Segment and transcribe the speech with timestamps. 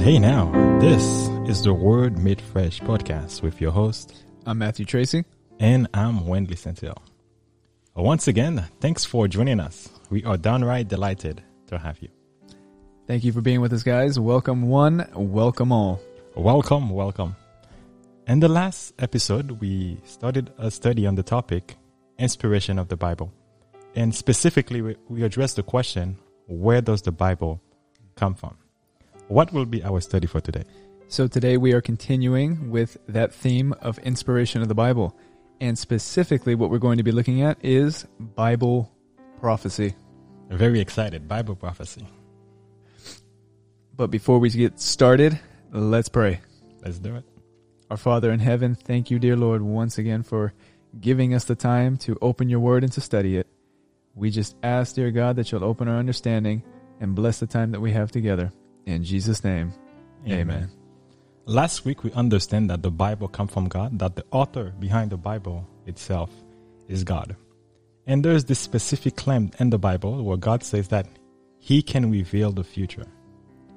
[0.00, 0.50] Hey now,
[0.80, 5.24] this is the Word Made Fresh podcast with your host, I'm Matthew Tracy.
[5.58, 6.96] and I'm Wendley Centil.
[7.94, 9.90] Once again, thanks for joining us.
[10.08, 12.08] We are downright delighted to have you.
[13.06, 14.18] Thank you for being with us, guys.
[14.18, 16.00] Welcome one, welcome all.
[16.34, 17.36] Welcome, welcome.
[18.26, 21.76] In the last episode, we started a study on the topic
[22.18, 23.32] inspiration of the Bible.
[23.94, 27.60] And specifically, we addressed the question where does the Bible
[28.16, 28.56] come from?
[29.30, 30.64] What will be our study for today?
[31.06, 35.16] So today we are continuing with that theme of inspiration of the Bible.
[35.60, 38.90] And specifically, what we're going to be looking at is Bible
[39.38, 39.94] prophecy.
[40.48, 41.28] Very excited.
[41.28, 42.08] Bible prophecy.
[43.94, 45.38] But before we get started,
[45.70, 46.40] let's pray.
[46.84, 47.24] Let's do it.
[47.88, 50.54] Our Father in heaven, thank you, dear Lord, once again for
[51.00, 53.46] giving us the time to open your word and to study it.
[54.12, 56.64] We just ask, dear God, that you'll open our understanding
[56.98, 58.50] and bless the time that we have together.
[58.90, 59.72] In Jesus' name,
[60.26, 60.68] amen.
[61.46, 65.16] Last week we understand that the Bible comes from God, that the author behind the
[65.16, 66.30] Bible itself
[66.88, 67.36] is God.
[68.08, 71.06] And there's this specific claim in the Bible where God says that
[71.60, 73.06] he can reveal the future.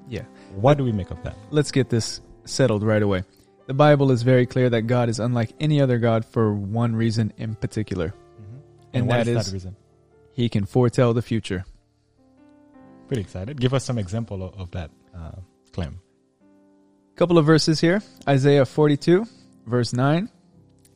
[0.08, 0.24] Yeah.
[0.56, 1.36] What do we make of that?
[1.50, 3.22] let's get this settled right away.
[3.66, 7.32] The Bible is very clear that God is unlike any other God for one reason
[7.36, 8.08] in particular.
[8.08, 8.56] Mm-hmm.
[8.94, 9.76] And what that is that reason?
[10.32, 11.64] He can foretell the future.
[13.06, 13.60] Pretty excited.
[13.60, 15.40] Give us some example of that uh,
[15.72, 16.00] claim.
[17.16, 18.02] couple of verses here.
[18.28, 19.26] Isaiah 42,
[19.66, 20.28] verse 9.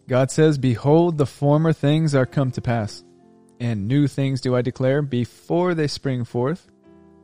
[0.09, 3.05] God says, Behold, the former things are come to pass,
[3.61, 6.67] and new things do I declare before they spring forth.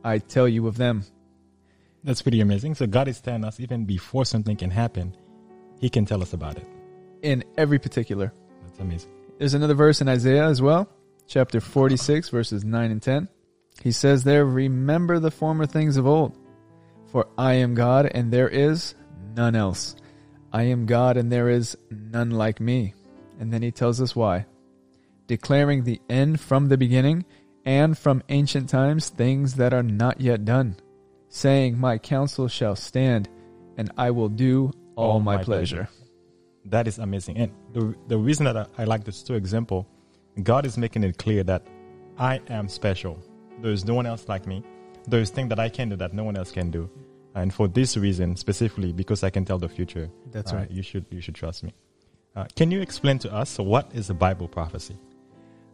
[0.03, 1.03] I tell you of them.
[2.03, 2.75] That's pretty amazing.
[2.75, 5.17] So God is telling us even before something can happen,
[5.79, 6.67] he can tell us about it.
[7.23, 8.31] In every particular.
[8.61, 9.09] That's amazing.
[9.39, 10.87] There's another verse in Isaiah as well,
[11.27, 13.27] chapter 46, verses 9 and 10.
[13.81, 16.37] He says there, Remember the former things of old,
[17.07, 18.95] for I am God and there is
[19.35, 19.95] none else.
[20.51, 22.93] I am God and there is none like me.
[23.39, 24.45] And then he tells us why.
[25.27, 27.25] Declaring the end from the beginning
[27.65, 30.77] and from ancient times things that are not yet done,
[31.29, 33.27] saying, My counsel shall stand
[33.77, 35.89] and I will do all, All my, my pleasure.
[36.65, 37.37] That is amazing.
[37.37, 39.87] And the, the reason that I, I like this two example,
[40.41, 41.65] God is making it clear that
[42.17, 43.19] I am special.
[43.61, 44.63] There is no one else like me.
[45.07, 46.89] There is things that I can do that no one else can do.
[47.35, 50.71] And for this reason, specifically because I can tell the future, That's uh, right.
[50.71, 51.73] You should you should trust me.
[52.35, 54.97] Uh, can you explain to us what is a Bible prophecy?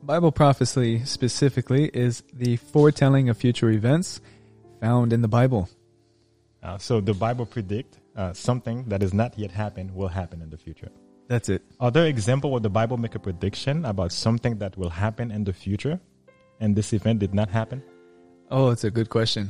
[0.04, 4.22] Bible prophecy specifically is the foretelling of future events
[4.80, 5.70] found in the Bible.
[6.64, 10.50] Uh, so the Bible predict uh, something that is not yet happened will happen in
[10.50, 10.90] the future.
[11.28, 11.62] That's it.
[11.80, 15.44] Are there examples where the Bible make a prediction about something that will happen in
[15.44, 16.00] the future,
[16.60, 17.82] and this event did not happen?
[18.54, 19.50] Oh, it's a good question.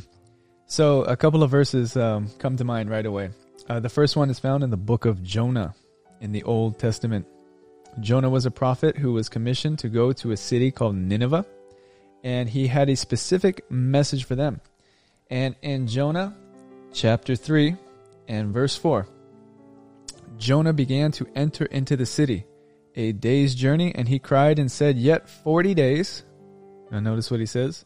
[0.67, 3.31] So, a couple of verses um, come to mind right away.
[3.67, 5.73] Uh, the first one is found in the book of Jonah
[6.19, 7.25] in the Old Testament.
[7.99, 11.47] Jonah was a prophet who was commissioned to go to a city called Nineveh,
[12.23, 14.61] and he had a specific message for them.
[15.31, 16.37] And in Jonah
[16.93, 17.75] chapter 3
[18.27, 19.07] and verse 4,
[20.37, 22.45] Jonah began to enter into the city,
[22.95, 26.23] a day's journey, and he cried and said, Yet 40 days.
[26.91, 27.83] Now, notice what he says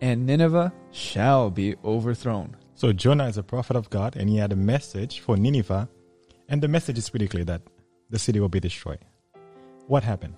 [0.00, 2.56] and Nineveh shall be overthrown.
[2.74, 5.88] So Jonah is a prophet of God, and he had a message for Nineveh,
[6.48, 7.62] and the message is pretty clear that
[8.10, 9.00] the city will be destroyed.
[9.86, 10.34] What happened?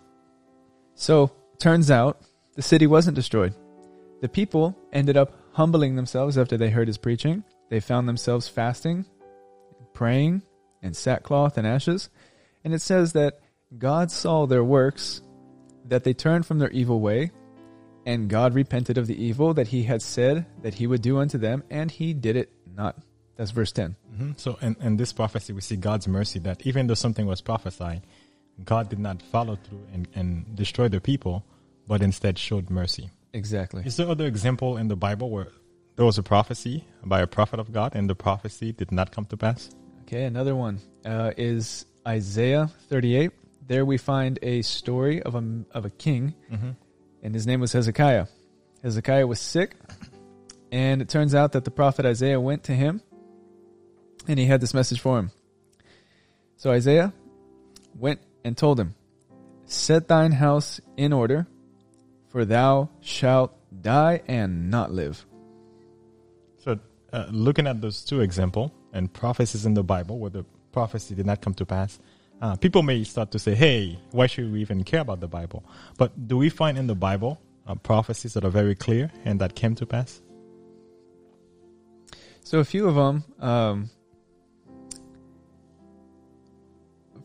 [0.94, 2.22] So, turns out
[2.54, 3.54] the city wasn't destroyed.
[4.20, 7.44] The people ended up humbling themselves after they heard his preaching.
[7.68, 9.06] They found themselves fasting,
[9.92, 10.42] praying,
[10.82, 12.10] in sackcloth and ashes.
[12.64, 13.40] And it says that
[13.76, 15.22] God saw their works,
[15.84, 17.30] that they turned from their evil way,
[18.08, 21.36] and God repented of the evil that he had said that he would do unto
[21.36, 22.96] them, and he did it not.
[23.36, 23.96] That's verse 10.
[24.16, 27.40] hmm So in, in this prophecy, we see God's mercy that even though something was
[27.42, 28.02] prophesied,
[28.64, 31.44] God did not follow through and, and destroy the people,
[31.86, 33.10] but instead showed mercy.
[33.34, 33.82] Exactly.
[33.84, 35.48] Is there other example in the Bible where
[35.96, 39.26] there was a prophecy by a prophet of God and the prophecy did not come
[39.26, 39.70] to pass?
[40.02, 43.30] Okay, another one uh, is Isaiah 38.
[43.66, 46.70] There we find a story of a, of a king, Mm-hmm.
[47.22, 48.26] And his name was Hezekiah.
[48.82, 49.74] Hezekiah was sick,
[50.70, 53.00] and it turns out that the prophet Isaiah went to him,
[54.26, 55.30] and he had this message for him.
[56.56, 57.12] So Isaiah
[57.96, 58.94] went and told him,
[59.64, 61.46] Set thine house in order,
[62.28, 65.24] for thou shalt die and not live.
[66.58, 66.78] So,
[67.12, 71.26] uh, looking at those two examples and prophecies in the Bible where the prophecy did
[71.26, 71.98] not come to pass,
[72.40, 75.64] uh, people may start to say, "Hey, why should we even care about the Bible?"
[75.96, 79.54] But do we find in the Bible uh, prophecies that are very clear and that
[79.54, 80.20] came to pass?
[82.44, 83.24] So a few of them.
[83.40, 83.90] Um,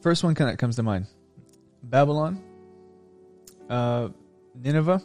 [0.02, 1.06] first one kind of comes to mind:
[1.84, 2.42] Babylon,
[3.70, 4.10] uh,
[4.56, 5.02] Nineveh,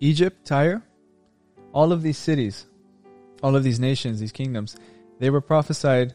[0.00, 0.82] Egypt, Tyre.
[1.72, 2.66] All of these cities,
[3.42, 4.76] all of these nations, these kingdoms,
[5.18, 6.14] they were prophesied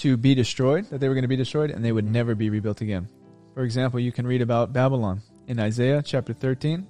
[0.00, 0.86] to be destroyed.
[0.90, 3.08] That they were going to be destroyed, and they would never be rebuilt again.
[3.54, 6.86] For example, you can read about Babylon in Isaiah chapter 13,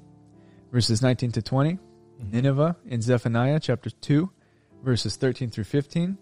[0.73, 1.79] verses 19 to 20,
[2.21, 2.37] Mm-hmm.
[2.37, 4.31] Nineveh in Zephaniah chapter 2,
[4.83, 6.19] verses 13 through 15,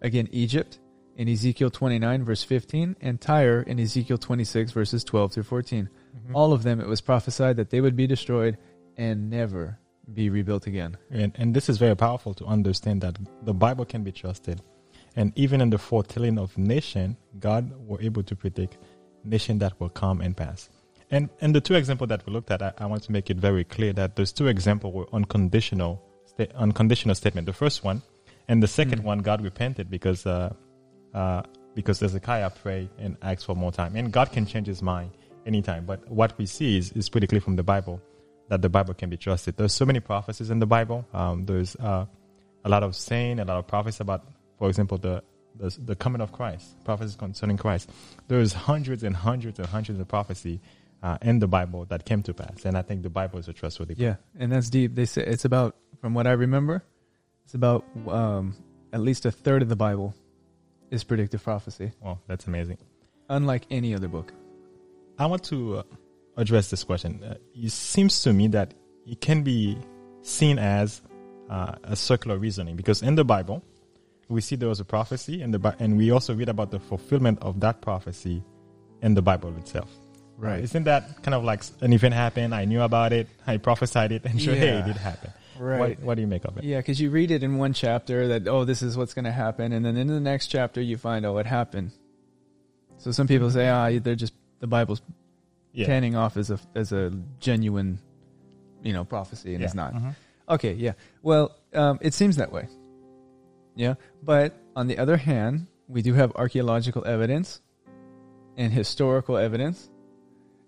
[0.00, 0.78] again, Egypt
[1.16, 5.88] in Ezekiel 29, verse 15, and Tyre in Ezekiel 26, verses 12 through 14.
[6.16, 6.34] Mhm.
[6.34, 8.56] All of them, it was prophesied that they would be destroyed
[8.96, 9.78] and never
[10.12, 10.96] be rebuilt again.
[11.10, 14.62] And, and this is very powerful to understand that the Bible can be trusted.
[15.16, 18.78] And even in the foretelling of nation, God were able to predict
[19.24, 20.70] nation that will come and pass.
[21.10, 23.36] And and the two examples that we looked at, I, I want to make it
[23.36, 27.46] very clear that those two examples were unconditional, sta- unconditional statement.
[27.46, 28.00] The first one,
[28.48, 29.04] and the second Mm.
[29.04, 30.54] one, God repented because uh,
[31.12, 31.42] uh,
[31.74, 35.10] because Hezekiah prayed and asked for more time, and God can change His mind
[35.46, 35.84] anytime.
[35.84, 38.00] But what we see is is pretty clear from the Bible
[38.48, 39.56] that the Bible can be trusted.
[39.58, 41.06] There's so many prophecies in the Bible.
[41.12, 42.06] Um, there's uh,
[42.64, 44.24] a lot of saying, a lot of prophecies about,
[44.62, 45.24] for example, the,
[45.56, 47.90] the the coming of Christ, prophecies concerning Christ.
[48.28, 50.60] There's hundreds and hundreds and hundreds of prophecy
[51.02, 53.52] uh, in the Bible that came to pass, and I think the Bible is a
[53.52, 53.94] trustworthy.
[53.94, 54.00] book.
[54.00, 54.94] Yeah, and that's deep.
[54.94, 56.84] They say it's about, from what I remember,
[57.44, 58.54] it's about um,
[58.92, 60.14] at least a third of the Bible
[60.92, 62.78] is predictive prophecy, Well, that's amazing.
[63.28, 64.32] unlike any other book.
[65.18, 65.82] I want to uh,
[66.36, 67.20] address this question.
[67.24, 68.74] Uh, it seems to me that
[69.08, 69.76] it can be
[70.22, 71.02] seen as
[71.50, 73.64] uh, a circular reasoning because in the Bible,
[74.28, 77.38] we see there was a prophecy, and the and we also read about the fulfillment
[77.42, 78.42] of that prophecy
[79.02, 79.90] in the Bible itself.
[80.38, 80.62] right?
[80.64, 82.54] Isn't that kind of like an event happened?
[82.54, 83.28] I knew about it.
[83.46, 85.30] I prophesied it, and sure, hey, it did happen.
[85.58, 85.78] Right.
[85.78, 86.64] What, what do you make of it?
[86.64, 89.32] Yeah, because you read it in one chapter that oh, this is what's going to
[89.32, 91.92] happen, and then in the next chapter you find oh, it happened.
[92.98, 95.02] So some people say ah, they're just the Bible's
[95.72, 95.86] Yeah.
[95.86, 97.98] panning off as a as a genuine,
[98.82, 99.66] you know, prophecy, and Yeah.
[99.66, 99.94] it's not.
[99.94, 100.14] Mhm.
[100.48, 100.92] Okay, yeah.
[101.22, 102.68] Well, um, it seems that way.
[103.74, 107.60] Yeah, but on the other hand, we do have archaeological evidence
[108.56, 109.90] and historical evidence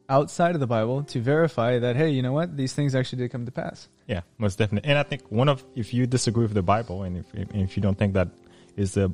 [0.08, 3.30] outside of the Bible to verify that hey, you know what, these things actually did
[3.30, 3.88] come to pass.
[4.06, 4.88] Yeah, most definitely.
[4.88, 7.82] And I think one of, if you disagree with the Bible and if, if, you
[7.82, 8.28] don't think that
[8.76, 9.12] is a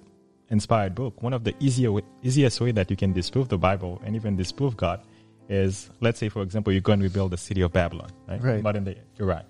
[0.50, 4.16] inspired book, one of the easier easiest way that you can disprove the Bible and
[4.16, 5.00] even disprove God
[5.48, 8.42] is, let's say, for example, you're going to rebuild the city of Babylon, right?
[8.42, 8.62] Right.
[8.62, 9.44] Modern day Iraq.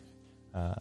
[0.55, 0.75] Uh,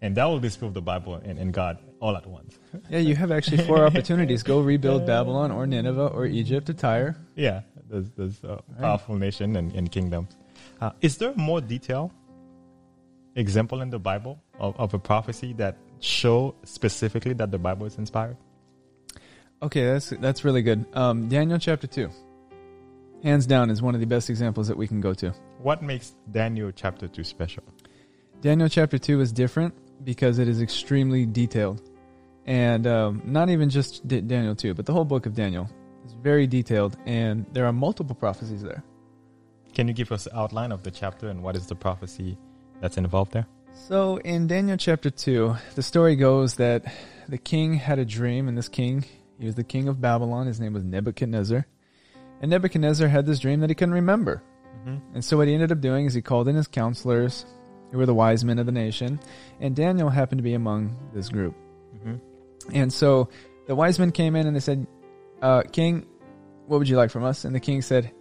[0.00, 2.58] and that will disprove the Bible and, and God all at once.
[2.90, 7.16] Yeah, you have actually four opportunities: go rebuild Babylon or Nineveh or Egypt or Tyre.
[7.34, 10.36] Yeah, there's, there's a powerful nation and, and kingdoms.
[10.80, 12.12] Uh, is there more detail
[13.34, 17.96] example in the Bible of, of a prophecy that show specifically that the Bible is
[17.96, 18.36] inspired?
[19.62, 20.84] Okay, that's that's really good.
[20.92, 22.10] Um, Daniel chapter two,
[23.22, 25.32] hands down, is one of the best examples that we can go to.
[25.62, 27.64] What makes Daniel chapter 2 special?
[28.42, 29.74] Daniel chapter 2 is different
[30.04, 31.80] because it is extremely detailed.
[32.46, 35.68] And um, not even just D- Daniel 2, but the whole book of Daniel
[36.04, 38.84] is very detailed, and there are multiple prophecies there.
[39.74, 42.38] Can you give us an outline of the chapter and what is the prophecy
[42.80, 43.46] that's involved there?
[43.74, 46.84] So in Daniel chapter 2, the story goes that
[47.28, 49.04] the king had a dream, and this king,
[49.38, 50.46] he was the king of Babylon.
[50.46, 51.66] His name was Nebuchadnezzar.
[52.40, 54.42] And Nebuchadnezzar had this dream that he couldn't remember.
[54.80, 55.14] Mm-hmm.
[55.14, 57.44] And so what he ended up doing is he called in his counselors,
[57.90, 59.20] who were the wise men of the nation,
[59.60, 61.54] and Daniel happened to be among this group.
[61.96, 62.16] Mm-hmm.
[62.72, 63.28] And so
[63.66, 64.86] the wise men came in and they said,
[65.42, 66.06] uh, King,
[66.66, 67.44] what would you like from us?
[67.44, 68.12] And the king said,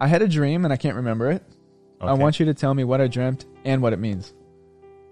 [0.00, 1.42] I had a dream and I can't remember it.
[2.00, 4.34] I want you to tell me what I dreamt and what it means.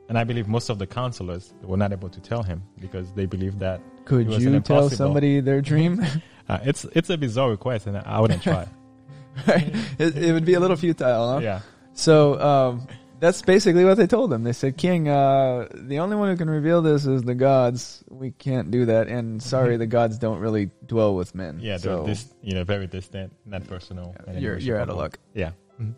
[0.09, 3.27] And I believe most of the counselors were not able to tell him because they
[3.27, 6.05] believed that Could you tell somebody their dream?
[6.49, 8.67] uh, it's it's a bizarre request and I wouldn't try.
[9.47, 9.73] right?
[10.01, 11.39] It, it would be a little futile, huh?
[11.39, 11.61] yeah.
[11.93, 12.89] So um,
[13.21, 14.43] that's basically what they told him.
[14.43, 18.03] They said, King, uh, the only one who can reveal this is the gods.
[18.09, 19.09] We can't do that.
[19.09, 21.61] And sorry, the gods don't really dwell with men.
[21.61, 24.17] Yeah, they're so dis- you know very distant, not personal.
[24.27, 25.19] and you're, you're out of luck.
[25.35, 25.53] Yeah.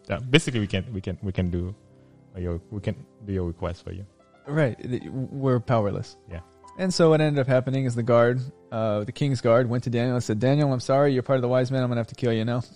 [0.09, 1.75] Yeah, Basically, we can we can we can do
[2.37, 2.95] uh, your we can
[3.27, 4.07] do your request for you.
[4.47, 4.77] Right.
[5.11, 6.17] We're powerless.
[6.31, 6.41] Yeah.
[6.79, 9.91] And so what ended up happening is the guard, uh, the king's guard, went to
[9.91, 11.83] Daniel and said, Daniel, I'm sorry, you're part of the wise men.
[11.83, 12.63] I'm going to have to kill you now.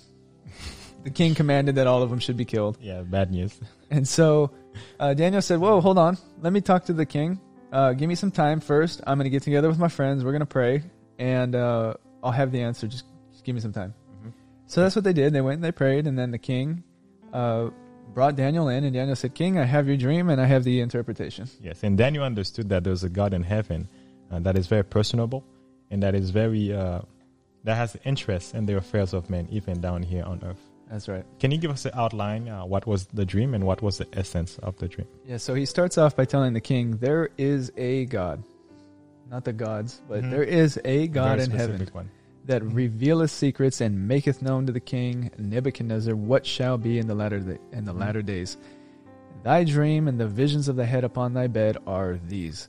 [1.06, 2.78] the king commanded that all of them should be killed.
[2.80, 3.54] Yeah, bad news.
[3.88, 4.50] And so
[4.98, 6.18] uh, Daniel said, Whoa, hold on.
[6.42, 7.40] Let me talk to the king.
[7.70, 9.00] Uh, give me some time first.
[9.06, 10.24] I'm going to get together with my friends.
[10.24, 10.82] We're going to pray,
[11.20, 12.88] and uh, I'll have the answer.
[12.88, 13.94] Just, just give me some time.
[14.24, 14.32] Mhm.
[14.66, 15.32] So that's what they did.
[15.32, 16.82] They went and they prayed, and then the king
[17.32, 17.70] uh,
[18.12, 20.80] brought Daniel in, and Daniel said, King, I have your dream, and I have the
[20.80, 21.48] interpretation.
[21.62, 23.88] Yes, and Daniel understood that there's a God in heaven
[24.32, 25.44] uh, that is very personable
[25.92, 27.02] and that is very uh,
[27.62, 30.65] that has interest in the affairs of men, even down here on earth.
[30.90, 31.24] That's right.
[31.40, 32.48] Can you give us an outline?
[32.48, 35.08] Uh, what was the dream and what was the essence of the dream?
[35.26, 38.42] Yeah, so he starts off by telling the king, There is a God.
[39.28, 40.30] Not the gods, but Mhm.
[40.30, 42.10] there is a God Very in heaven One.
[42.46, 47.14] that revealeth secrets and maketh known to the king Nebuchadnezzar what shall be in the
[47.16, 47.38] latter
[47.72, 47.98] in the Mhm.
[47.98, 48.56] latter days.
[49.42, 52.68] Thy dream and the visions of the head upon thy bed are these.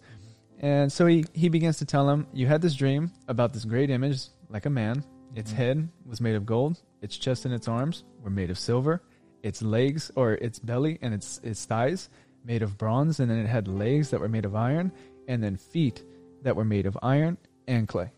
[0.60, 3.92] And so he, he begins to tell him, You had this dream about this great
[3.92, 5.04] image, like a man.
[5.36, 5.56] Its Mhm.
[5.56, 9.02] head was made of gold, its chest and its arms were made of silver,
[9.44, 12.10] its legs or its belly and its its thighs
[12.44, 14.92] made of bronze, and then it had legs that were made of iron,
[15.28, 16.04] and then feet
[16.44, 18.10] that were made of iron and clay.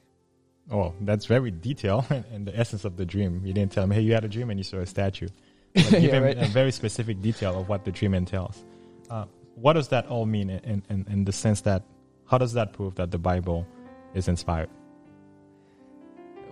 [0.72, 3.42] Oh, that's very detailed and the essence of the dream.
[3.44, 5.30] You didn't tell him, hey, you had a dream and you saw a statue.
[5.74, 6.38] But give Yeah, him right.
[6.38, 8.64] a very specific detail of what the dream entails.
[9.10, 9.26] Uh,
[9.56, 11.84] what does that all mean in, in, in the sense that,
[12.28, 13.66] how does that prove that the Bible
[14.14, 14.70] is inspired?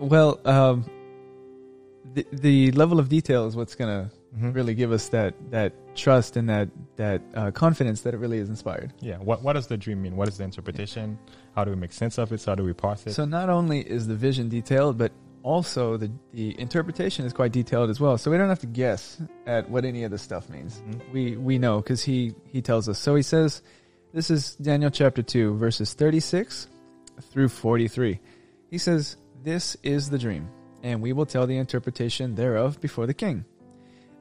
[0.00, 0.84] Well, um,
[2.14, 4.54] the the level of detail is what's gonna Mhm.
[4.54, 8.48] really give us that that trust and that that uh, confidence that it really is
[8.48, 8.92] inspired.
[9.00, 9.16] Yeah.
[9.18, 10.16] What, what does the dream mean?
[10.16, 11.18] What is the interpretation?
[11.56, 12.40] How do we make sense of it?
[12.40, 13.14] So how do we parse it?
[13.14, 15.12] So not only is the vision detailed, but
[15.42, 18.18] also the the interpretation is quite detailed as well.
[18.18, 20.80] So we don't have to guess at what any of this stuff means.
[20.86, 21.12] Mhm.
[21.12, 22.98] We we know because he he tells us.
[22.98, 23.62] So he says,
[24.12, 26.68] this is Daniel chapter two, verses thirty six
[27.32, 28.20] through forty three.
[28.70, 30.48] He says, "This is the dream,
[30.82, 33.44] and we will tell the interpretation thereof before the king.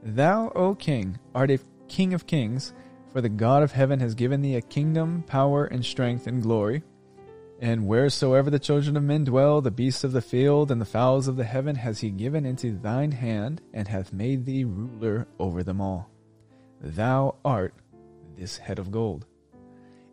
[0.04, 2.74] Thou, O king, art a king of kings,
[3.10, 6.84] for the God of heaven has given thee a kingdom, power, and strength, and glory."
[7.60, 11.28] And wheresoever the children of men dwell, the beasts of the field and the fowls
[11.28, 15.64] of the heaven has he given into thine hand, and hath made thee ruler over
[15.64, 16.12] them all.
[16.80, 17.74] Thou art
[18.36, 19.26] this head of gold.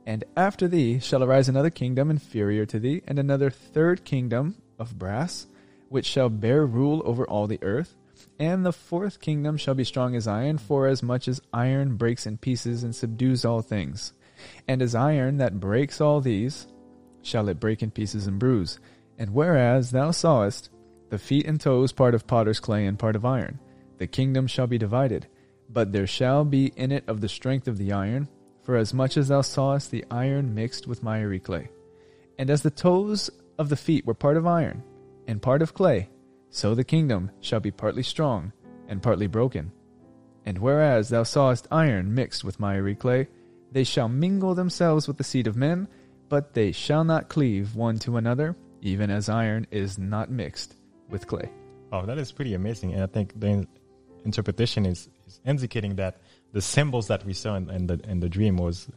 [0.06, 4.98] And after thee shall arise another kingdom inferior to thee, and another third kingdom of
[4.98, 5.46] brass,
[5.88, 7.94] which shall bear rule over all the earth.
[8.38, 12.26] And the fourth kingdom shall be strong as iron, for as much as iron breaks
[12.26, 14.12] in pieces and subdues all things.
[14.66, 16.66] And as iron that breaks all these,
[17.22, 18.78] shall it break in pieces and bruise.
[19.18, 20.70] And whereas thou sawest
[21.10, 23.60] the feet and toes part of potter's clay and part of iron,
[23.98, 25.28] the kingdom shall be divided,
[25.68, 28.28] but there shall be in it of the strength of the iron,
[28.62, 31.68] for as much as thou sawest the iron mixed with miry clay.
[32.38, 34.82] And as the toes of the feet were part of iron
[35.26, 36.08] and part of clay,
[36.50, 38.52] so the kingdom shall be partly strong
[38.88, 39.72] and partly broken.
[40.46, 43.28] And whereas thou sawest iron mixed with miry clay,
[43.72, 45.88] they shall mingle themselves with the seed of men,
[46.28, 50.76] but they shall not cleave one to another, even as iron is not mixed
[51.08, 51.50] with clay.
[51.92, 52.92] Oh, that is pretty amazing.
[52.92, 53.66] And I think the
[54.24, 56.20] interpretation is, is indicating that
[56.52, 58.88] the symbols that we saw in, in the in the dream was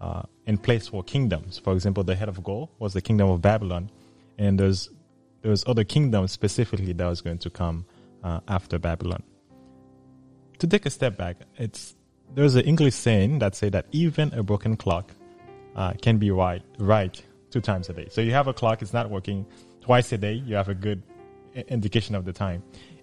[0.00, 1.58] uh, in place for kingdoms.
[1.58, 3.90] For example, the head of gold was the kingdom of Babylon,
[4.38, 4.90] and there's
[5.42, 7.84] there's other kingdoms specifically that was going to come
[8.22, 9.22] uh, after Babylon.
[10.58, 11.94] To take a step back, it's
[12.34, 15.12] there's an English saying that say that even a broken clock
[15.76, 18.08] uh, can be right right two times a day.
[18.10, 19.46] So you have a clock, it's not working
[19.80, 20.32] twice a day.
[20.32, 21.02] You have a good
[21.68, 22.62] indication of the time.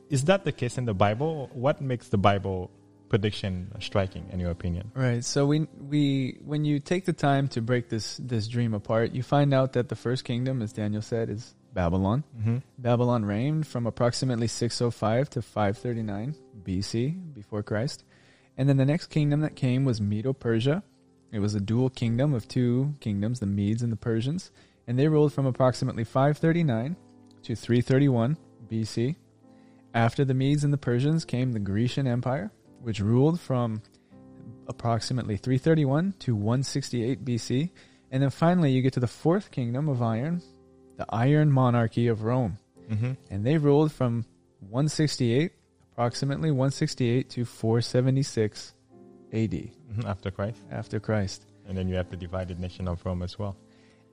[0.09, 1.49] Is that the case in the Bible?
[1.53, 2.69] What makes the Bible
[3.11, 4.89] prediction striking, in your opinion?
[4.95, 5.23] Right.
[5.23, 9.21] So we we when you take the time to break this this dream apart, you
[9.21, 12.23] find out that the first kingdom, as Daniel said, is Babylon.
[12.39, 12.57] Mm-hmm.
[12.77, 18.05] Babylon reigned from approximately 605 to 539 BC before Christ.
[18.57, 20.81] And then the next kingdom that came was Medo-Persia.
[21.31, 24.51] It was a dual kingdom of two kingdoms, the Medes and the Persians,
[24.87, 26.95] and they ruled from approximately 539
[27.43, 28.37] to 331
[28.69, 29.15] BC.
[29.93, 32.51] After the Medes and the Persians came the Grecian Empire,
[32.81, 33.81] which ruled from
[34.67, 37.69] approximately 331 to 168 BC.
[38.11, 40.41] And then finally you get to the fourth kingdom of iron,
[40.97, 42.57] the Iron Monarchy of Rome.
[42.89, 43.13] Mm-hmm.
[43.29, 44.25] And they ruled from
[44.69, 45.51] 168,
[45.93, 48.73] approximately 168 to 476
[49.33, 51.45] AD hmm After Christ, after Christ.
[51.67, 53.55] and then you have the divided nation of Rome as well.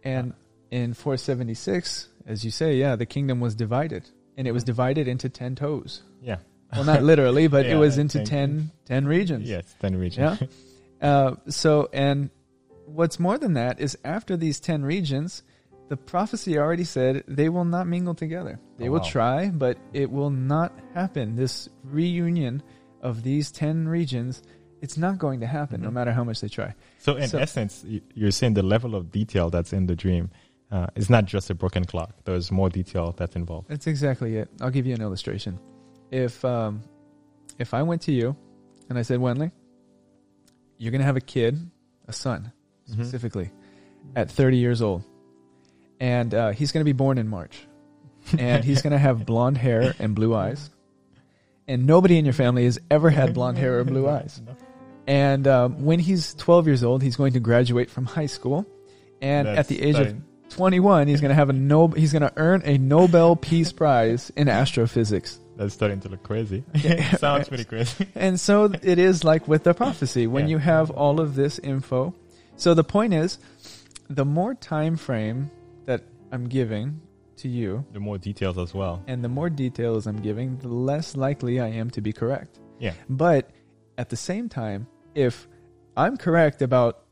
[0.05, 0.33] And
[0.71, 4.09] in 476, as you say, yeah, the kingdom was divided.
[4.37, 6.03] And it was divided into 10 toes.
[6.23, 6.37] Yeah.
[6.73, 9.49] Well, not literally, but it was into think- 10, 10 regions.
[9.49, 10.41] Yes, ten regions.
[10.41, 10.47] Yeah.
[11.01, 12.31] Uh, so, and
[12.87, 15.43] what's more than that is after these 10 regions,
[15.89, 18.59] the prophecy already said they will not mingle together.
[18.77, 19.09] They Oh, will wow.
[19.09, 21.37] try, but it will not happen.
[21.37, 22.63] This reunion
[23.01, 24.43] of these 10 regions,
[24.83, 25.93] it's not going to happen no Mhm.
[25.95, 26.75] matter how much they try.
[26.99, 27.85] So in So- essence,
[28.15, 30.31] you're saying the level of detail that's in the dream
[30.71, 32.13] uh, is not just a broken clock.
[32.25, 33.69] There's more detail that's involved.
[33.69, 34.51] That's exactly it.
[34.61, 35.59] I'll give you an illustration.
[36.11, 36.83] If um,
[37.59, 38.37] if I went to you
[38.89, 39.51] and I said, Wenley,
[40.79, 41.59] you're going to have a kid,
[42.07, 42.53] a son
[42.91, 42.95] Mhm.
[42.95, 43.51] specifically,
[44.17, 45.03] at 30 years old,
[46.01, 47.67] and uh, he's going to be born in March,
[48.39, 50.71] and he's going to have blonde hair and blue eyes,
[51.67, 54.41] and nobody in your family has ever had blonde hair or blue eyes.
[55.07, 58.67] And um, when he's 12 years old, he's going to graduate from high school,
[59.23, 60.15] and That's at the age of
[60.51, 64.31] 21, he's going to have a no, he's going to earn a Nobel Peace Prize
[64.37, 65.41] in astrophysics.
[65.59, 66.63] That's starting to look crazy.
[66.75, 67.17] Yeah.
[67.17, 68.07] Sounds pretty crazy.
[68.15, 70.53] And so it is like with the prophecy when Yeah.
[70.53, 72.15] you have all of this info.
[72.57, 73.39] So the point is,
[74.09, 75.51] the more time frame
[75.87, 77.01] that I'm giving
[77.39, 79.03] to you, The more details as well.
[79.09, 82.61] and the more details I'm giving, the less likely I am to be correct.
[82.79, 82.95] Yeah.
[83.09, 83.51] But
[83.99, 85.49] at the same time, if
[85.97, 87.03] I'm correct about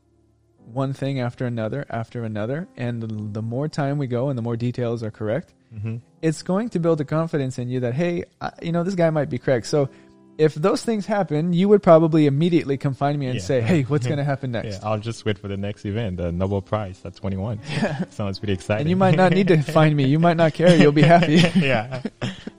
[0.73, 4.41] one thing after another after another, and the, the more time we go and the
[4.43, 5.97] more details are correct, Mm-hmm.
[6.21, 9.09] it's going to build a confidence in you that hey, I, you know, this guy
[9.09, 9.65] might be correct.
[9.67, 9.89] So
[10.37, 13.41] if those things happen, you would probably immediately come find me and Yeah.
[13.41, 14.81] say, hey, what's going to happen next?
[14.81, 17.59] Yeah, I'll just wait for the next event, the Nobel Prize at 21.
[18.11, 18.81] Sounds pretty exciting.
[18.83, 20.05] And you might not need to find me.
[20.07, 20.73] You might not care.
[20.77, 21.35] You'll be happy.
[21.59, 22.01] yeah,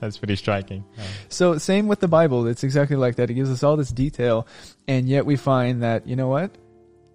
[0.01, 0.85] that's pretty striking.
[1.31, 2.47] So same with the Bible.
[2.47, 3.31] It's exactly like that.
[3.31, 4.47] It gives us all this detail,
[4.87, 6.51] and yet we find that you know what?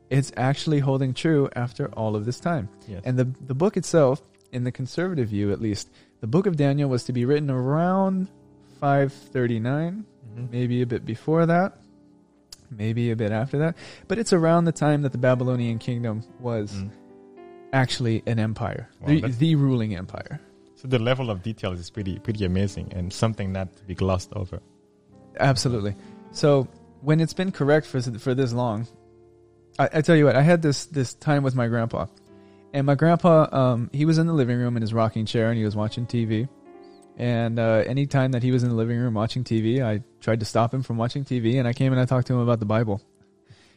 [0.10, 2.70] It's actually holding true after all of this time.
[2.88, 3.02] yes.
[3.06, 5.90] And the the book itself, in the conservative view at least,
[6.22, 8.28] the book of Daniel was to be written around
[8.80, 10.06] 539,
[10.38, 10.52] Mhm.
[10.52, 11.78] maybe a bit before that,
[12.70, 13.76] maybe a bit after that,
[14.08, 16.90] but it's around the time that the Babylonian kingdom was Mm.
[17.72, 20.40] actually an empire, Wow, the, the ruling empire.
[20.76, 24.32] So the level of detail is pretty pretty amazing and something not to be glossed
[24.36, 24.60] over.
[25.40, 25.96] Absolutely.
[26.32, 26.68] So
[27.02, 28.88] when it's been correct for for this long,
[29.80, 32.08] I, I tell you what, I had this this time with my grandpa,
[32.74, 35.58] and my grandpa, um, he was in the living room in his rocking chair and
[35.58, 36.50] he was watching TV.
[37.16, 40.40] And uh, any time that he was in the living room watching TV, I tried
[40.40, 42.60] to stop him from watching TV, and I came and I talked to him about
[42.60, 43.02] the Bible.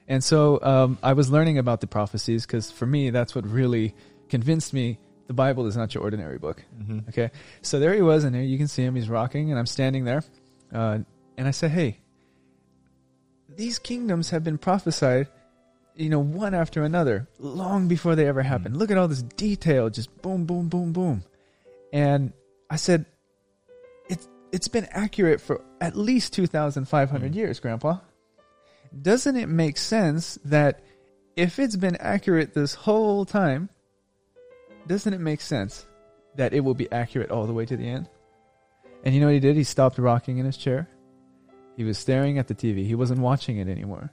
[0.08, 3.94] And so um, I was learning about the prophecies because for me, that's what really
[4.30, 6.64] convinced me the Bible is not your ordinary book.
[6.78, 7.00] Mm-hmm.
[7.10, 7.30] Okay.
[7.60, 8.94] So there he was, and there you can see him.
[8.94, 10.22] He's rocking, and I'm standing there.
[10.72, 11.00] Uh,
[11.36, 11.98] and I said, Hey,
[13.54, 15.28] these kingdoms have been prophesied,
[15.96, 18.76] you know, one after another, long before they ever happened.
[18.76, 21.24] Look at all this detail, just boom, boom, boom, boom.
[21.92, 22.32] And
[22.70, 23.06] I said,
[24.08, 27.34] It's, it's been accurate for at least 2,500 Mm.
[27.34, 27.98] years, Grandpa.
[29.02, 30.82] Doesn't it make sense that
[31.34, 33.68] if it's been accurate this whole time,
[34.86, 35.84] doesn't it make sense
[36.36, 38.08] that it will be accurate all the way to the end?
[39.04, 39.56] And you know what he did?
[39.56, 40.88] He stopped rocking in his chair.
[41.76, 42.86] He was staring at the TV.
[42.86, 44.10] He wasn't watching it anymore.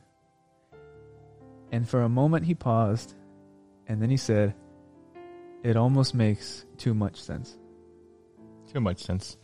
[1.74, 3.16] And for a moment he paused
[3.88, 4.54] and then he said,
[5.64, 7.58] It almost makes too much sense.
[8.72, 9.38] Too much sense.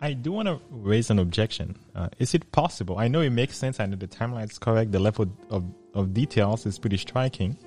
[0.00, 1.78] I do want to raise an objection.
[1.94, 2.96] Uh, is it possible?
[2.98, 3.78] I know it makes sense.
[3.78, 4.90] I know the timeline is correct.
[4.90, 7.58] The level of, of details is pretty striking.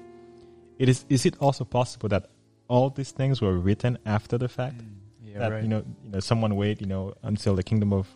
[0.79, 1.05] It is.
[1.09, 2.31] Is it also possible that
[2.67, 4.81] all these things were written after the fact?
[5.23, 8.07] Yeah, that you know, you know, someone wait, you know, until the kingdom of,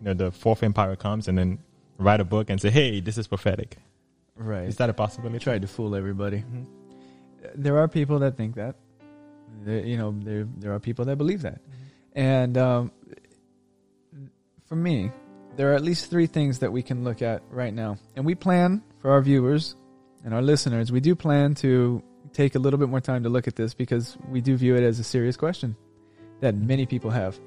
[0.00, 1.58] you know, the fourth empire comes, and then
[1.98, 3.78] write a book and say, "Hey, this is prophetic."
[4.42, 4.64] Right.
[4.68, 5.38] Is that a possibility?
[5.38, 6.38] Tried to fool everybody.
[6.38, 6.64] Mhm.
[7.54, 8.76] There are people that think that.
[9.64, 11.60] There, you know, there there are people that believe that.
[12.14, 12.90] And um,
[14.66, 15.10] for me,
[15.56, 17.98] there are at least three things that we can look at right now.
[18.16, 19.74] And we plan for our viewers
[20.24, 23.48] and our listeners, we do plan to take a little bit more time to look
[23.48, 25.76] at this because we do view it as a serious question
[26.40, 27.38] that many people have.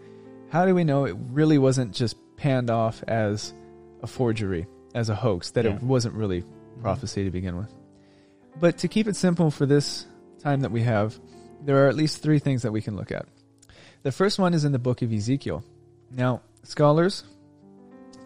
[0.49, 3.53] How do we know it really wasn't just panned off as
[4.01, 5.75] a forgery, as a hoax, that Yeah.
[5.75, 6.43] it wasn't really.
[6.73, 6.81] Mm-hmm.
[6.81, 7.73] prophecy to begin with?
[8.59, 10.05] But to keep it simple for this
[10.39, 11.17] time that we have,
[11.61, 13.25] there are at least three things that we can look at.
[14.03, 15.63] The first one is in the book of Ezekiel.
[16.11, 17.23] Now, scholars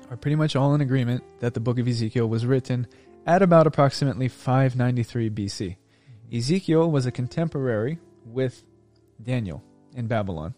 [0.09, 2.87] are pretty much all in agreement that the book of Ezekiel was written
[3.25, 5.67] at about approximately 593 BC.
[5.67, 6.37] Mm-hmm.
[6.37, 8.63] Ezekiel was a contemporary with
[9.21, 9.63] Daniel
[9.95, 10.53] in Babylon.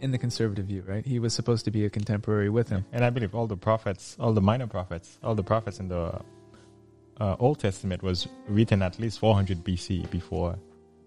[0.00, 1.04] In the conservative view, right?
[1.04, 2.84] He was supposed to be a contemporary with him.
[2.92, 6.20] And I believe all the prophets, all the minor prophets, all the prophets in the
[7.20, 10.58] uh, Old Testament was written at least 400 BC before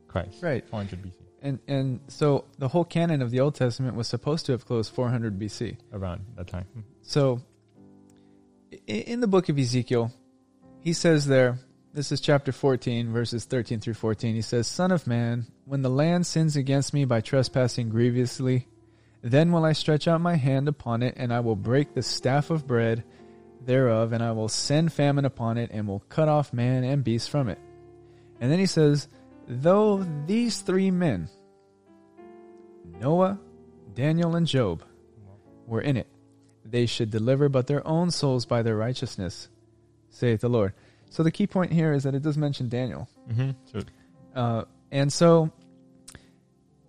[0.07, 0.43] Christ.
[0.43, 0.63] Right.
[0.69, 4.51] 400 BC, And and so the whole canon of the Old Testament was supposed to
[4.51, 5.77] have closed 400 BC.
[5.91, 6.65] around that time.
[7.01, 7.41] So,
[8.87, 10.11] in the book of Ezekiel,
[10.81, 11.57] he says there,
[11.93, 14.35] this is chapter 14, verses 13 through 14.
[14.35, 18.67] He says, Son of man, when the land sins against me by trespassing grievously,
[19.23, 22.49] then will I stretch out my hand upon it, and I will break the staff
[22.49, 23.03] of bread
[23.65, 27.29] thereof, and I will send famine upon it, and will cut off man and beast
[27.29, 27.57] from it.
[28.41, 29.07] And then he says,
[29.47, 31.29] Though these three men,
[32.99, 33.39] Noah,
[33.93, 34.83] Daniel, and Job,
[35.67, 36.07] were in it,
[36.65, 39.47] they should deliver but their own souls by their righteousness,
[40.09, 40.73] saith the Lord.
[41.09, 43.07] So the key point here is that it does mention Daniel.
[43.31, 43.51] Mm-hmm.
[43.71, 43.79] So,
[44.35, 45.51] Uh, And so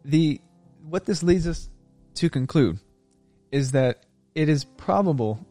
[0.05, 0.41] the
[0.89, 1.71] what this leads us
[2.15, 2.79] to conclude
[3.51, 5.45] is that it is probable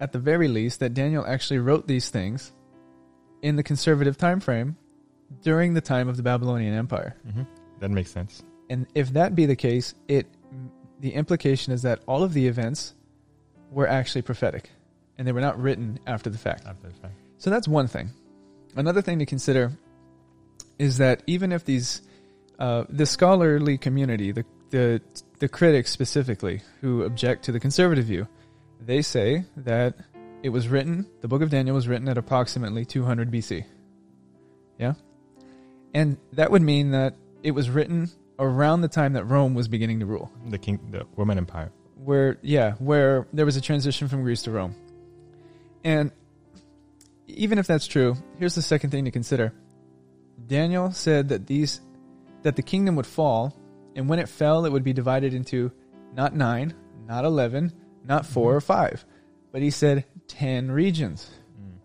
[0.00, 2.52] at the very least that Daniel actually wrote these things
[3.42, 4.76] in the conservative time frame
[5.42, 7.16] during the time of the Babylonian Empire.
[7.30, 7.42] hmm
[7.80, 8.42] That makes sense.
[8.68, 10.26] And if that be the case, it
[11.00, 12.94] the implication is that all of the events
[13.70, 14.70] were actually prophetic
[15.18, 16.66] and they were not written after the fact.
[16.66, 17.14] After the fact.
[17.38, 18.10] So that's one thing.
[18.76, 19.72] Another thing to consider
[20.78, 22.02] is that even if these,
[22.58, 25.00] uh, the scholarly community, the, the
[25.38, 28.26] the critics specifically who object to the conservative view,
[28.80, 29.94] they say that
[30.42, 31.06] it was written.
[31.20, 33.64] The book of Daniel was written at approximately 200 BC.
[34.78, 34.94] Yeah,
[35.94, 40.00] and that would mean that it was written around the time that Rome was beginning
[40.00, 41.72] to rule The king, the Roman Empire.
[41.96, 44.74] where yeah where there was a transition from greece to rome
[45.82, 46.10] and
[47.26, 49.54] even if that's true here's the second thing to consider
[50.46, 51.80] daniel said that these
[52.42, 53.56] that the kingdom would fall
[53.96, 55.72] and when it fell it would be divided into
[56.14, 56.72] not nine
[57.08, 57.72] not 11
[58.04, 59.04] not 4 or 5
[59.52, 61.30] but he said 10 regions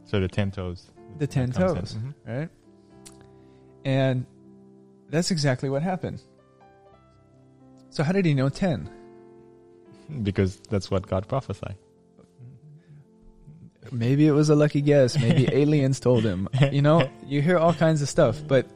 [0.05, 0.91] So the ten toes.
[1.17, 1.77] the 10 comes in.
[1.77, 2.13] toes Mhm.
[2.39, 2.49] right
[3.85, 4.25] and
[5.09, 6.21] that's exactly what happened
[7.89, 8.89] so how did he know 10
[10.23, 11.77] Because that's what God prophesied.
[13.93, 15.17] Maybe it was a lucky guess.
[15.17, 16.49] Maybe aliens told him.
[16.71, 18.67] You know, you hear all kinds of stuff, but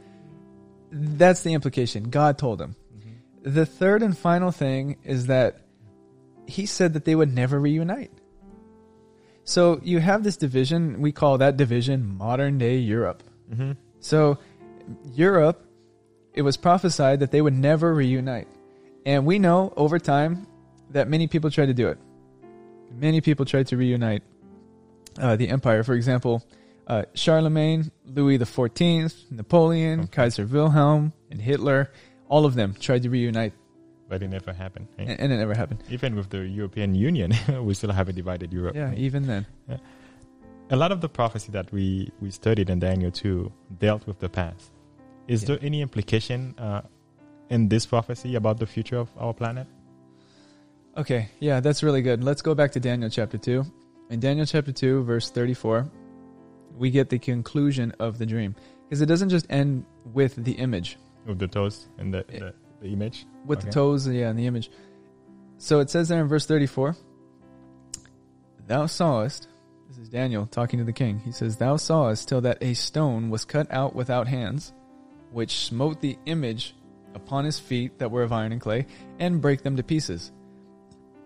[0.91, 2.10] that's the implication.
[2.10, 2.76] God told him.
[3.45, 5.62] The third and final thing is that
[6.47, 8.12] he said that they would never reunite.
[9.43, 10.99] So you have this division.
[10.99, 13.21] We call that division modern day Europe.
[13.53, 13.73] Mm-hmm.
[13.99, 14.39] So
[15.13, 15.63] Europe,
[16.34, 18.47] it was prophesied that they would never reunite.
[19.05, 20.47] And we know over time
[20.89, 21.99] that many people tried to do it.
[22.91, 24.23] Many people tried to reunite
[25.19, 25.84] uh, the empire.
[25.84, 26.43] For example,
[26.88, 30.10] uh, Charlemagne, Louis XIV, Napoleon, Okay.
[30.12, 31.91] Kaiser Wilhelm, and Hitler,
[32.27, 33.53] all of them tried to reunite,
[34.09, 34.88] But it never happened.
[34.99, 35.03] eh?
[35.09, 35.83] and, and it never happened.
[35.89, 37.33] Even with the European Union,
[37.65, 38.75] we still have a divided Europe.
[38.75, 38.95] Yeah, eh?
[39.07, 39.45] even then.
[40.69, 44.29] a lot of the prophecy that we, we studied in Daniel 2 dealt with the
[44.29, 44.71] past.
[45.27, 45.47] Is Yeah.
[45.47, 46.81] there any implication uh,
[47.49, 49.67] in this prophecy about the future of our planet?
[50.97, 52.23] Okay, yeah, that's really good.
[52.23, 53.63] Let's go back to Daniel chapter 2.
[54.11, 55.89] In Daniel chapter 2, verse 34,
[56.77, 58.55] we get the conclusion of the dream.
[58.83, 59.83] Because it doesn't just end
[60.13, 62.39] with the image, With the toes and the, Eh.
[62.39, 63.25] the, the image?
[63.45, 63.67] with Okay.
[63.67, 64.69] the toes, yeah, and the image.
[65.57, 66.95] So it says there in verse 34,
[68.67, 69.47] Thou sawest,
[69.88, 73.29] this is Daniel talking to the king, he says, Thou sawest till that a stone
[73.29, 74.73] was cut out without hands,
[75.31, 76.75] which smote the image
[77.13, 78.85] upon his feet that were of iron and clay,
[79.19, 80.31] and brake them to pieces.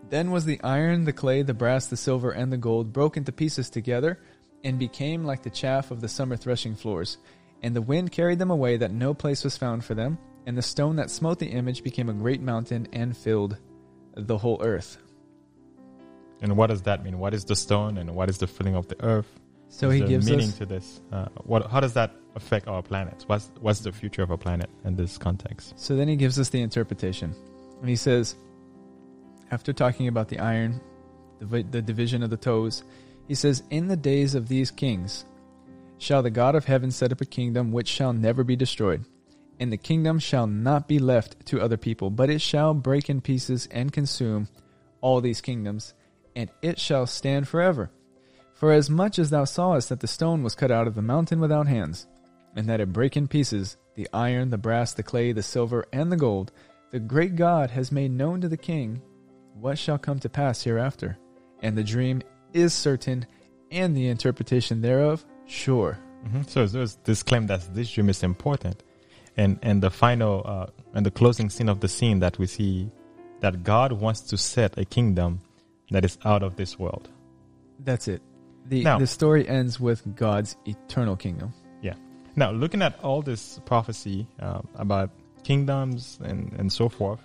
[0.10, 3.32] Then was the iron, the clay, the brass, the silver, and the gold broken to
[3.32, 4.20] pieces together,
[4.64, 7.18] and became like the chaff of the summer threshing floors.
[7.62, 10.18] And the wind carried them away, that no place was found for them.
[10.46, 13.58] And the stone that smote the image became a great mountain and filled
[14.16, 14.98] the whole earth.
[16.42, 17.20] And what does that mean?
[17.20, 19.28] What is the stone and what is the filling of the earth?
[19.68, 21.02] So Is he gives meaning us to this.
[21.12, 21.70] Uh, what?
[21.70, 23.24] How does that affect our planet?
[23.28, 25.78] What's what's the future of our planet in this context?
[25.78, 27.36] So then he gives us the interpretation.
[27.80, 28.36] And he says,
[29.52, 30.82] after talking about the iron,
[31.40, 32.84] the, the division of the toes,
[33.28, 35.26] he says, In the days of these kings
[36.00, 39.06] shall the God of heaven set up a kingdom which shall never be destroyed.
[39.60, 43.22] And the kingdom shall not be left to other people, but it shall break in
[43.22, 44.48] pieces and consume
[45.02, 45.94] all these kingdoms,
[46.36, 47.92] and it shall stand forever.
[48.54, 51.40] For as much as thou sawest that the stone was cut out of the mountain
[51.40, 52.08] without hands,
[52.56, 56.10] and that it brake in pieces the iron, the brass, the clay, the silver, and
[56.10, 56.54] the gold,
[56.92, 59.02] the great God has made known to the king
[59.54, 61.18] what shall come to pass hereafter.
[61.62, 62.22] And the dream
[62.54, 63.26] is certain,
[63.72, 65.98] and the interpretation thereof sure.
[66.30, 68.84] hmm So there's this claim that this dream is important,
[69.38, 72.90] and and the final uh, and the closing scene of the scene that we see
[73.42, 75.42] that God wants to set a kingdom
[75.92, 77.10] that is out of this world.
[77.80, 78.22] That's it.
[78.68, 81.54] The, Now- the story ends with God's eternal kingdom.
[81.82, 81.96] Yeah.
[82.36, 85.10] Now, looking at all this prophecy uh, about
[85.44, 87.22] kingdoms and, and so forth,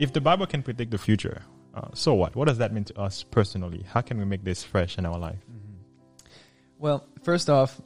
[0.00, 1.40] if the Bible can predict the future,
[1.74, 2.34] uh, so what?
[2.36, 3.84] What does that mean to us personally?
[3.88, 5.38] How can we make this fresh in our life?
[6.78, 7.80] Well, first off,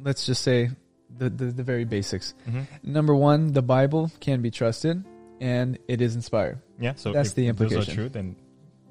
[0.00, 0.70] let's just say
[1.16, 2.34] the, the, the very basics.
[2.48, 2.92] Mm-hmm.
[2.92, 5.04] Number one, the Bible can be trusted
[5.40, 6.60] and it is inspired.
[6.78, 7.94] Yeah, so That's if the those are implication.
[7.94, 8.36] true, then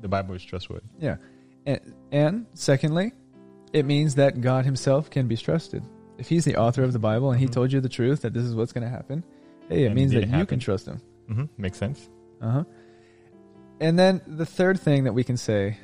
[0.02, 0.86] the Bible is trustworthy.
[1.00, 1.18] Yeah.
[1.66, 3.12] And, and secondly,
[3.74, 5.84] it means that God himself can be trusted.
[6.18, 7.52] If he's the author of the Bible and he Mhm.
[7.52, 9.24] told you the truth that this is what's going to happen,
[9.70, 11.02] hey, it And means that it you can trust him.
[11.30, 11.46] Mm-hmm.
[11.58, 12.10] Makes sense.
[12.42, 12.64] Uh huh.
[13.80, 15.78] And then the third thing that we can say,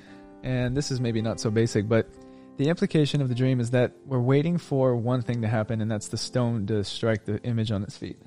[0.44, 2.08] and this is maybe not so basic, but
[2.58, 5.90] the implication of the dream is that we're waiting for one thing to happen, and
[5.90, 8.18] that's the stone to strike the image on its feet.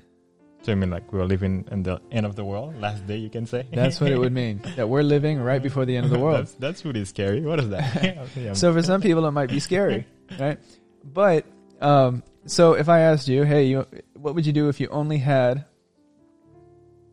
[0.61, 3.29] So you mean like we're living in the end of the world, last day, you
[3.29, 3.65] can say?
[3.71, 4.61] That's what it would mean.
[4.75, 6.39] That we're living right before the end of the world.
[6.39, 7.41] that's, that's really scary.
[7.41, 8.27] What is that?
[8.57, 10.05] So for some people, it might be scary,
[10.37, 10.59] right?
[11.03, 11.45] But
[11.81, 15.17] um, so if I asked you, hey, you, what would you do if you only
[15.17, 15.65] had,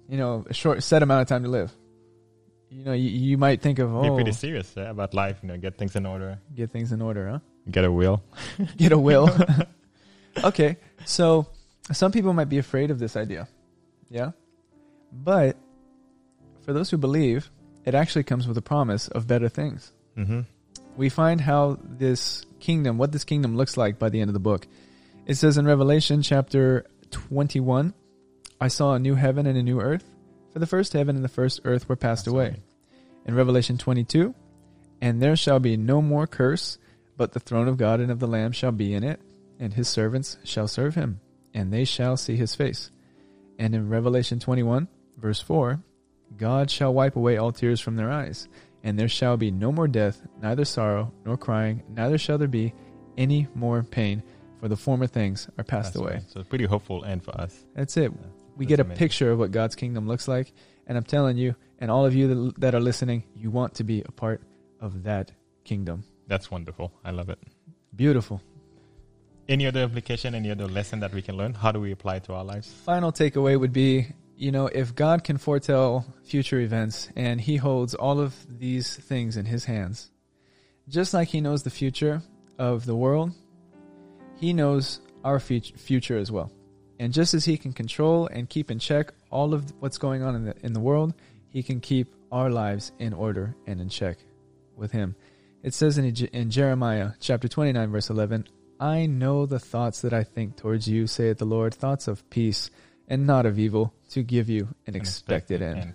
[0.08, 1.72] you know, a short set amount of time to live?
[2.70, 5.48] You know, you, you might think of oh, Be pretty serious yeah, about life, you
[5.48, 7.38] know, get things in order, get things in order, huh?
[7.70, 8.22] get a will.
[8.76, 9.30] Get a will.
[10.44, 11.46] okay, so
[11.92, 13.48] some people might be afraid of this idea,
[14.10, 14.32] yeah,
[15.12, 15.56] but
[16.62, 17.50] for those who believe,
[17.84, 19.92] it actually comes with a promise of better things.
[20.16, 20.40] Mm-hmm.
[20.96, 24.40] we find how this kingdom, what this kingdom looks like by the end of the
[24.40, 24.66] book.
[25.26, 27.92] It says in Revelation chapter 21,
[28.60, 30.04] I saw a new heaven and a new earth,
[30.56, 32.46] for the first heaven and the first earth were passed Passed away.
[32.46, 32.62] away.
[33.26, 34.34] In Revelation 22,
[35.02, 36.78] and there shall be no more curse,
[37.18, 39.20] but the throne of God and of the Lamb shall be in it,
[39.60, 41.20] and his servants shall serve him,
[41.52, 42.90] and they shall see his face.
[43.58, 44.88] And in Revelation 21,
[45.18, 45.78] verse 4,
[46.38, 48.48] God shall wipe away all tears from their eyes,
[48.82, 52.72] and there shall be no more death, neither sorrow, nor crying, neither shall there be
[53.18, 54.22] any more pain,
[54.58, 56.12] for the former things are passed That's away.
[56.14, 56.30] right.
[56.30, 57.66] So pretty hopeful end for us.
[57.74, 58.10] That's it.
[58.10, 58.98] Yeah, We that's get a amazing.
[58.98, 60.52] picture of what God's kingdom looks like,
[60.86, 63.84] and I'm telling you, and all of you that, that are listening, you want to
[63.84, 64.42] be a part
[64.80, 65.32] of that
[65.64, 66.04] kingdom.
[66.26, 66.92] That's wonderful.
[67.04, 67.38] I love it.
[67.94, 68.40] Beautiful.
[69.48, 71.54] Any other application, any other lesson that we can learn?
[71.54, 72.72] How do we apply it to our lives?
[72.84, 77.94] Final takeaway would be you know, if God can foretell future events and He holds
[77.94, 80.10] all of these things in His hands,
[80.88, 82.22] just like He knows the future
[82.58, 83.32] of the world,
[84.38, 86.52] He knows our future as well.
[86.98, 90.34] And just as He can control and keep in check all of what's going on
[90.34, 91.14] in the, in the world,
[91.48, 94.18] He can keep our lives in order and in check
[94.76, 95.14] with Him.
[95.62, 98.46] It says in, in Jeremiah chapter 29, verse 11,
[98.78, 102.70] I know the thoughts that I think towards you, saith the Lord, thoughts of peace
[103.08, 105.94] and not of evil, to give you an expected end.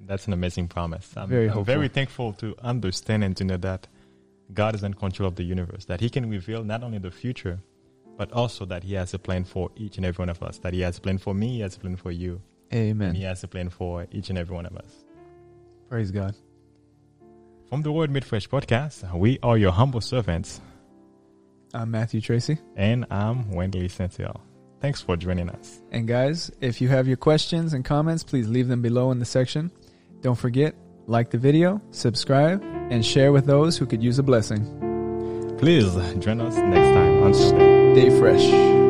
[0.00, 1.10] That's an amazing promise.
[1.16, 3.86] I'm Very I'm very thankful to understand and to know that
[4.52, 7.60] God is in control of the universe, that He can reveal not only the future,
[8.16, 10.72] but also that He has a plan for each and every one of us, that
[10.72, 13.42] He has a plan for me, He has a plan for you, and He has
[13.44, 15.04] a plan for each and every one of us.
[15.88, 16.34] Praise God.
[17.68, 20.60] From the Word Made Fresh podcast, we are your humble servants,
[21.74, 22.58] I'm Matthew Tracy.
[22.76, 24.40] and I'm Wendley Sensiel.
[24.80, 25.80] Thanks for joining us.
[25.90, 29.24] And guys, if you have your questions and comments, please leave them below in the
[29.24, 29.72] section.
[30.20, 30.74] Don't forget,
[31.06, 34.85] like the video, subscribe, and share with those who could use a blessing.
[35.58, 37.22] Please join us next time.
[37.24, 37.94] Until.
[37.94, 38.85] Stay fresh.